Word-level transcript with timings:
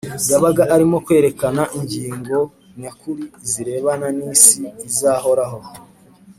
yabaga 0.31 0.63
arimo 0.75 0.97
kwerekana 1.05 1.61
ingingo 1.77 2.37
nyakuri 2.79 3.23
zirebana 3.49 4.07
n’isi 4.17 4.61
izahoraho 4.87 5.59